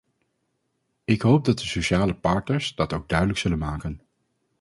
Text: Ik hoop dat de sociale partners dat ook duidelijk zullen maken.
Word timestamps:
Ik 1.05 1.21
hoop 1.21 1.45
dat 1.45 1.59
de 1.59 1.65
sociale 1.65 2.13
partners 2.13 2.75
dat 2.75 2.93
ook 2.93 3.09
duidelijk 3.09 3.39
zullen 3.39 3.57
maken. 3.57 4.01